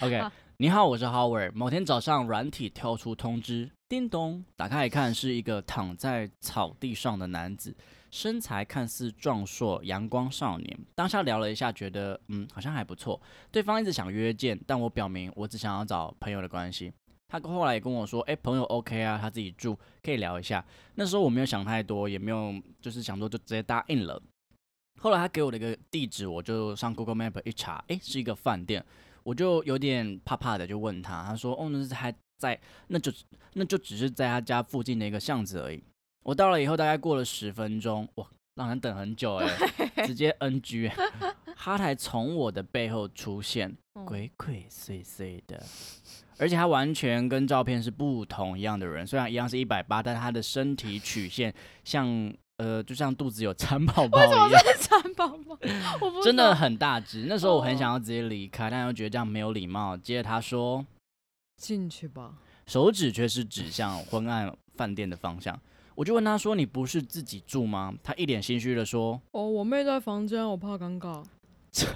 [0.00, 0.22] OK。
[0.58, 1.52] 你好，我是 Howard。
[1.52, 7.76] 某天早上，软体跳出通知，叮咚，打开一看，是一个躺在草地上的男子，
[8.10, 10.78] 身材看似壮硕，阳光少年。
[10.94, 13.20] 当下聊了一下，觉得嗯，好像还不错。
[13.52, 16.90] 对方一直想约见，但我表明我只想要找朋友的关系。
[17.28, 20.64] 他后来也跟我说，哎，朋友 OK 啊，他自己住，可以聊一下。
[20.94, 24.18] 那时候我没有想太多，也没有就是想说就直接答应了。
[25.02, 28.82] 后来他给我的一个地址，我就上 Google Map 一查，哎，是一个饭店。
[29.26, 33.12] 我就有点怕怕的，就问他，他说：“哦，那是还在，那就
[33.54, 35.82] 那就只是在他家附近的一个巷子而已。”
[36.22, 39.48] 我到了以后，大概过了十分钟，哇，让人等很久哎，
[40.06, 40.88] 直接 NG，
[41.56, 45.60] 哈台从我的背后出现， 鬼鬼祟祟的，
[46.38, 52.32] 而且他完全跟照片是不同一样的人，虽然一样是一百八，但他的身体曲线像。
[52.58, 55.58] 呃，就像肚子有蚕宝宝一样，蚕宝宝，
[56.24, 57.26] 真的很大只。
[57.28, 59.96] 那时候我很想要直接离开，但又觉得这样没有礼貌。
[59.96, 60.84] 接着他说
[61.60, 62.34] ：“进去吧。”
[62.66, 65.58] 手指却是指向昏暗饭店的方向。
[65.94, 71.22] 我就问他说：“你不是自己住吗？”他一脸心虚的说：“哦，我妹在房间，我怕尴尬。
[71.70, 71.86] ”这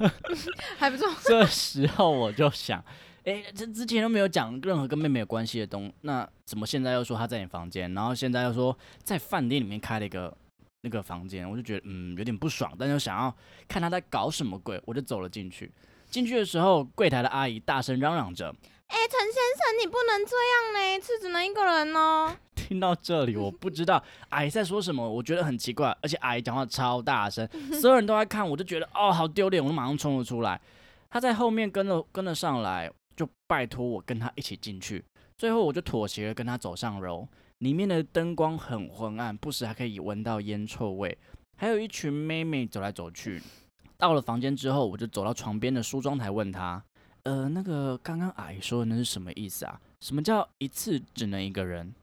[0.77, 1.09] 还不错。
[1.25, 2.85] 这时候我就想。
[3.25, 7.92] 哎，这之前都没有讲任何跟妹妹有关系的东，那怎么现在又说她在你房间？
[7.92, 10.35] 然后现在又说在饭店里面开了一个
[10.82, 13.34] 那个房间，我就觉得嗯有点不爽，但又想要
[13.68, 15.72] 看他在搞什么鬼，我就走了进去。
[16.08, 18.48] 进去的时候，柜台的阿姨大声嚷嚷着
[18.88, 22.36] ：“哎，陈先生，你不能这样嘞，是只能一个人哦。
[22.56, 27.48] ”听到这里，我不知道 阿姨在说什么，我觉得很奇怪，而且阿姨讲话超大声，
[27.80, 30.60] 所有人都在看，我就觉得哦好丢脸，我就马上冲了出来。
[31.08, 32.90] 他在后面跟了跟了上来。
[33.16, 35.04] 就拜托我跟他一起进去，
[35.36, 37.28] 最后我就妥协了，跟他走上楼。
[37.61, 41.16] 里面的灯光很昏暗，不时还可以闻到烟臭味，
[41.59, 43.40] 还有一群妹妹走来走去。
[43.99, 46.83] 到了房间之后，我就走到床边的梳妆台，问她
[47.25, 49.79] ：“呃，那个刚刚阿姨说的那是什么意思啊？
[50.01, 51.94] 什么叫一次只能一个人？”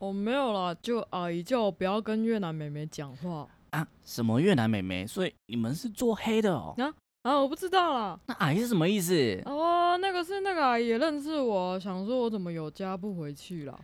[0.00, 3.88] 哦，没有啦，就阿姨叫我不要跟越南妹妹讲话啊。
[4.04, 5.06] 什么越南妹妹？
[5.06, 6.74] 所以你们是做黑的哦？
[7.22, 8.20] 啊，我不知道啦。
[8.26, 9.14] 那阿姨是什么意思？
[9.46, 13.80] 哦，那个是那个阿姨认识我，想说我怎么有家不回去了。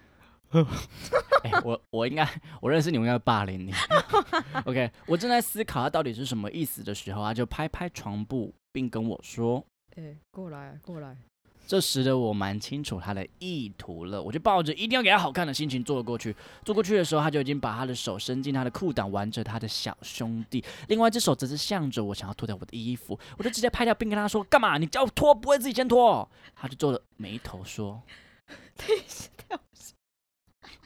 [1.64, 2.28] 我我应该
[2.60, 3.72] 我认识你，我应该霸凌你。
[4.66, 9.64] OK，我正在思考他到底是什么意思的时候，他就拍拍床布，并跟我说
[9.96, 11.16] ：“哎，过来，过来。”
[11.64, 16.34] 这时的我蛮清楚他的意图了，我就抱着一定要给他好看的心情坐了过去。
[16.64, 23.18] 坐过去的时候，他就已经把他的手伸进他的裤裆，玩着他的小兄弟，另外一只手则是向着我，想要脱掉我的衣服。
[23.38, 24.76] 我就直接拍掉，并跟他说：“干嘛？
[24.76, 28.02] 你叫我脱，不会自己先脱？”他就皱了眉头说：“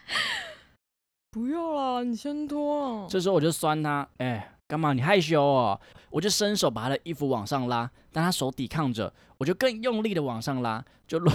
[1.30, 4.92] 不要啦，你先脱。”这时候我就酸他：“哎。”干嘛？
[4.92, 5.80] 你害羞哦？
[6.10, 11.32] 我就伸手把他的衣服往上拉，但他手抵抗着，我就更用力的往上拉，就落，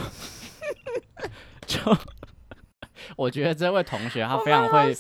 [1.66, 1.80] 就
[3.16, 4.94] 我觉得这位同学他非常会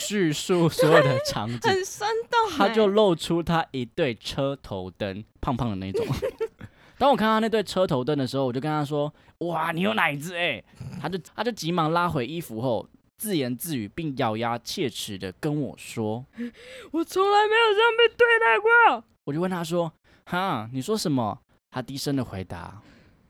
[0.00, 2.56] 叙述所有的场景，很生动。
[2.56, 6.06] 他就露出他一对车头灯，胖胖的那种。
[6.96, 9.12] 当我看到那对车头灯的时候，我就跟他说
[9.44, 10.64] ：“哇，你有奶子哎！”
[11.02, 12.88] 他就他就急忙拉回衣服后。
[13.16, 16.24] 自言自语，并咬牙切齿的跟我说
[16.92, 19.92] ：“我从来没有这样被对待过。”我就问他说
[20.26, 22.80] ：“哈，你说什么？”他低声的回答：“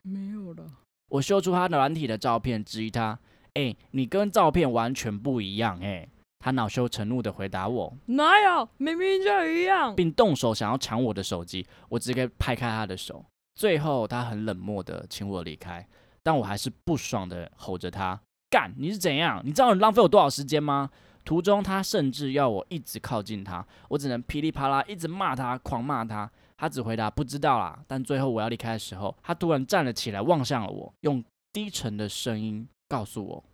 [0.02, 0.64] 没有了。”
[1.10, 3.18] 我秀出他的软体的照片，质疑他
[3.54, 6.08] ：“哎，你跟照片完全不一样。”哎，
[6.40, 8.68] 他恼羞成怒的回答我：“哪有？
[8.78, 13.24] 明明就一样。”并动手想要抢我的手机，我直接拍开他的手。
[13.54, 15.86] 最后，他很冷漠的请我离开，
[16.22, 18.20] 但我还是不爽的吼着他。
[18.54, 18.72] 干！
[18.76, 19.42] 你是怎样？
[19.44, 20.88] 你知道你浪费我多少时间吗？
[21.24, 26.30] 途中他甚至要我一直靠近他，我只能噼里啪啦一直骂他，狂骂他。
[26.56, 27.76] 他只回答不知道啦。
[27.88, 33.44] 但最后我要离开的时候，他突然站了起来，望向了我，用低沉的声音告诉我：“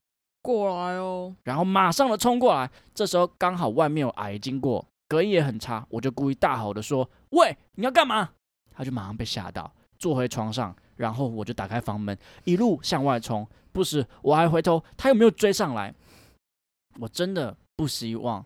[0.42, 2.70] 过来哦。”然后马上的冲过来。
[2.94, 8.28] 这时候刚好外面有阿姨经过，隔音也很差，我就故意大吼的说：“喂，你要干嘛？”
[8.76, 10.76] 他就马上被吓到，坐回床上。
[11.00, 13.46] 然后我就打开房门，一路向外冲。
[13.72, 15.94] 不时我还回头，他有没有追上来？
[16.98, 18.44] 我真的不希望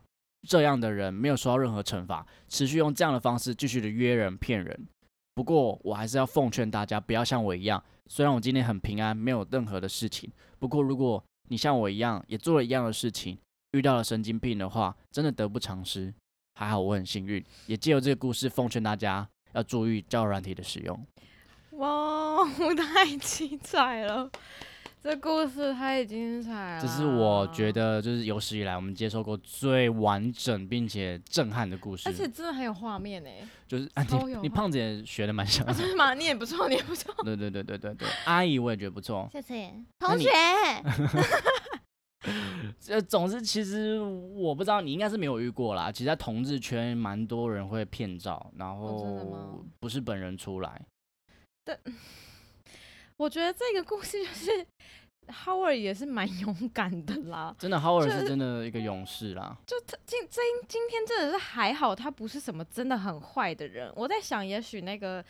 [0.48, 4.86] 这样的人没有受到任何惩罚，持续用这样的方式继续的约人骗人。
[5.34, 7.82] 不过我还是要奉劝大家，不要像我一样。
[8.08, 10.30] 虽然我今天很平安，没有任何的事情。
[10.60, 13.36] 不过如果你像我一样，也做了一样的事情，
[13.72, 16.14] 遇到了神经病的话，真的得不偿失。
[16.54, 21.04] 还好我很幸运，也借由这个故事奉劝大家要注意交软体的使用。
[21.78, 24.30] 哇，我太精彩了！
[25.02, 26.80] 这故事太精彩了。
[26.80, 32.12] 这是我觉，得就是有史以来我们接受过最完整并且震撼的故事而。
[32.12, 33.28] 且真的很有画面呢。
[33.68, 35.66] 就是你你胖子也学的蛮像。
[35.74, 36.14] 真的吗？
[36.14, 37.12] 你也不错，你也不错。
[37.24, 39.28] 对对对对对对，阿姨我也觉得不错。
[39.32, 40.30] 谢谢同学。
[42.88, 45.92] 呃，总之其实我不知道，你应该是没有遇过啦。
[45.92, 50.80] 其实，在同志圈蛮多人会骗照，然后不是本人出来。
[53.16, 54.66] 我觉得这个故事就是
[55.28, 57.54] Howard 也是蛮勇敢的啦。
[57.58, 59.56] 真的，Howard 这是真的一个勇士啦。
[59.66, 63.90] 就他今这今天真的是还好，他不是什么真的很坏的人。
[63.94, 65.24] 我在想，也许那个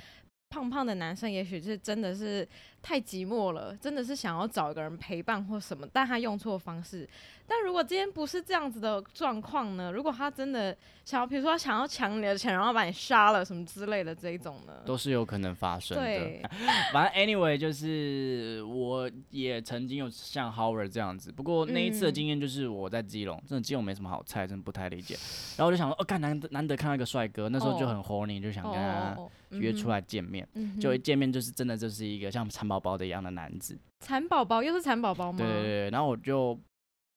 [0.51, 2.47] 胖胖的男生，也许是真的是
[2.81, 7.09] 太寂寞了，真的是想要找一个人陪伴或什么，但他用错方式。
[7.47, 9.93] 但如果今天不是这样子的状况呢？
[9.93, 10.75] 如果他真的
[11.05, 14.73] 想要，比如说他想要抢你的钱，然后把你杀了什么之类的这一种呢？
[14.87, 16.03] 都是有可能发生的。
[16.05, 16.43] 对，
[16.93, 25.15] 反正 anyway 就是我也曾经有像 Howard 这样子，不过那一次的嗯经验就是我在基隆，真的基隆没什么好菜，真的不太理解。
[25.59, 29.19] 然后我就想说，哦，干难得难得看到一个帅哥，那时候就哦很 horny，就想哦跟他
[29.59, 30.47] 约出，嗯来见面。
[30.55, 33.79] 嗯就一见面就是真的就是一个像蚕宝宝的一样的男子。
[34.01, 35.39] 蚕宝宝又是蚕宝宝吗？
[35.39, 36.59] 对对对，然后我就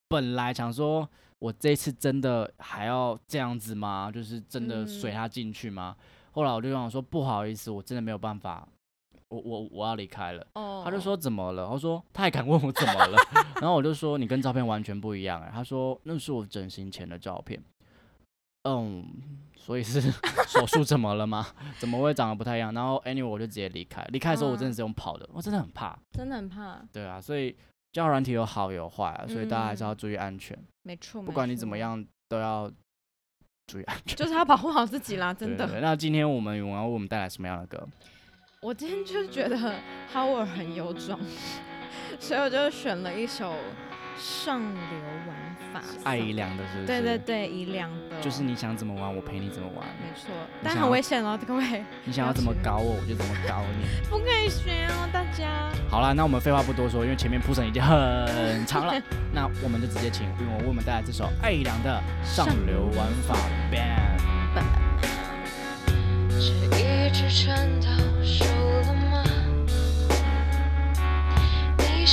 [0.07, 1.07] 本来想说，
[1.39, 4.11] 我这次真的还要这样子吗？
[4.11, 5.95] 就是真的随嗯他进去吗？
[6.31, 8.67] 后来我就想说，不好意思，我真的没有办法，
[9.29, 10.47] 我我我要离开了。
[10.53, 11.67] 哦，他就说怎么了？
[11.67, 13.17] 他说他还敢问我怎么了？
[13.59, 15.49] 然后我就说你跟照片完全不一样哎。
[15.51, 17.61] 他说那是我整形前的照片。
[18.63, 19.05] 嗯，
[19.67, 19.99] 所以是
[20.47, 21.45] 手术怎么了吗？
[21.77, 22.73] 怎么会长得不太一样？
[22.73, 24.01] 然后 anyway 我就直接离开。
[24.13, 25.93] 离开的时候我真的是用跑的，我真的很怕。
[26.13, 27.53] 真的很怕，对啊，所以
[27.91, 30.57] 交友软体有好有坏啊，所以大家还是要嗯注意安全。
[30.83, 32.71] 没错，没不管你怎么错，样，都要
[33.67, 34.15] 注意安全。
[34.15, 35.81] 就是要保护好自己啦，真的。
[35.81, 37.85] 那今天我们我要为我们带来什么样的歌？
[38.61, 39.57] 我今天就是觉得
[40.13, 41.19] Howard 很有种，
[42.21, 43.53] 所以我就选了一首
[44.19, 45.35] 上流玩
[45.73, 46.87] 法，爱姨良的是不是？
[46.87, 49.85] 对对，对，姨良的，就是你想怎么玩，我陪你怎么玩。
[50.01, 50.29] 没错，
[50.63, 53.85] 但很危险哦，各位你想要怎么搞我，我就怎么搞你。
[54.09, 55.69] 不可以学哦，大家。
[55.89, 58.93] 好了，那我们废话不多说，因为前面铺陈已经很长了，
[59.33, 63.35] 那我们就直接请韵文为我们带来这首爱姨良的《上流玩法。
[71.77, 72.05] 这一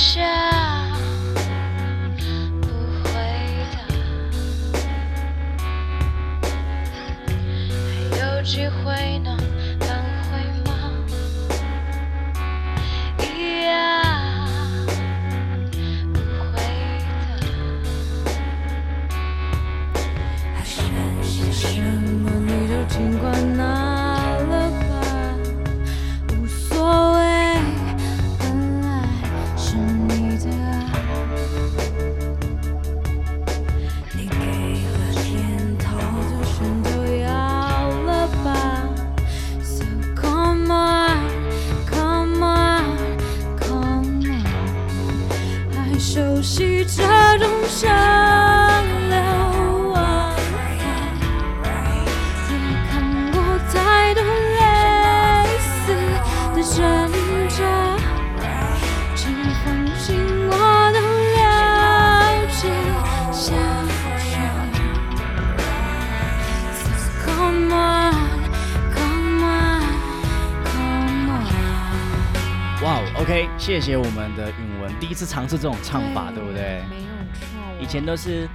[73.25, 76.83] ，OK，谢谢我们的允文，第一次尝试这种唱法，对不对？
[76.87, 78.47] 没有错，以前都是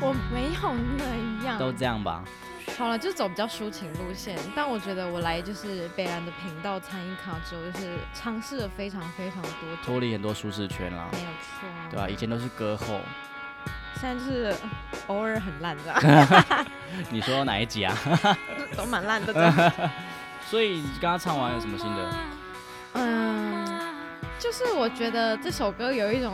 [0.00, 2.22] 我没有那样，都这样吧。
[2.78, 4.38] 好了，就走比较抒情路线。
[4.54, 13.00] 但我觉得我来就是北兰的频道参与卡之后，就是尝试了非常非常多种，脱离很多舒适圈啦没，有错，对吧、以前都是歌后，
[14.00, 14.54] 现在就是
[15.08, 16.66] 偶尔很烂的，
[17.10, 17.96] 你说哪一集啊？
[18.76, 19.72] 都蛮烂的这样。
[20.48, 22.10] 所以你刚刚唱完有什么心得？
[22.94, 23.66] 嗯，
[24.38, 26.32] 就是我觉得这首歌有一种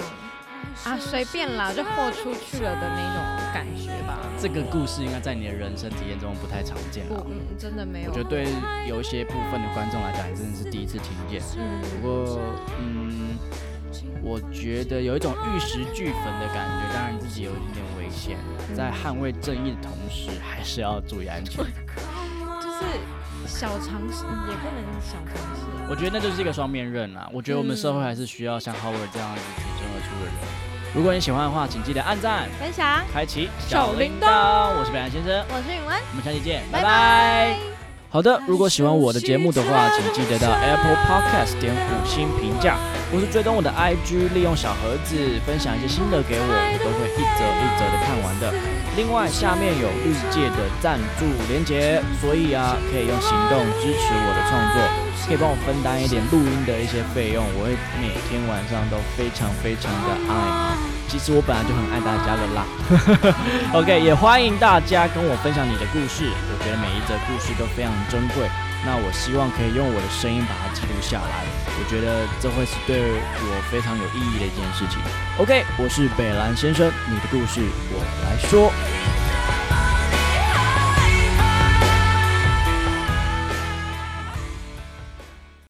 [0.85, 4.19] 啊随便啦就豁出去了的那种感觉吧。
[4.41, 7.25] 这个故事应该在你的人生体验中不太常见了。
[7.29, 8.11] 嗯，真的没有。
[8.11, 8.47] 我觉得对
[8.87, 11.41] 有一些部分的观众来讲，也真的是第一次听见。
[11.59, 12.41] 嗯，不过，
[12.79, 13.39] 嗯，
[14.23, 18.37] 我觉得有一种玉石俱焚的感觉，当然自己有一点点危险，
[18.75, 21.57] 在捍卫正义的同时，还是要注意安全。
[21.57, 22.85] 就是
[23.47, 25.67] 小尝试，也不能小尝试。
[25.89, 27.29] 我觉得那就是一个双面刃啊。
[27.33, 30.35] 我觉得我们社会还是需要像 Howard 这样子挺身而出的人。
[30.95, 37.72] 如果你喜欢的话，请记得按赞、分享，开启小铃铛我是北岸先生，我是允文，我们下期见，拜拜拜拜
[38.13, 42.77] 好的，如果喜欢我的节目的话，请记得到 Apple Podcast 点五星评价，
[43.11, 48.53] 或是追踪我的 IG，利用小盒子分享一些心得给我，我都会一则一则的看完的。
[48.99, 60.92] 另外，下面有日界的赞助连结，所以啊，可以用行动支持我的创作，可以帮我分担一点录音的一些费用，我会每天晚上都非常非常的爱你。
[61.09, 62.65] 其实我本来就很爱大家的啦。
[63.75, 68.49] OK，也欢迎大家跟我分享你的故事，我觉得每一则故事都非常珍贵。
[68.85, 71.45] 那我希望可以用我的声音把它记录下来，
[71.79, 74.99] 我觉得这会是对我非常有意义的一件事情。
[75.39, 78.73] OK，我是北兰先生，你的故事我来说。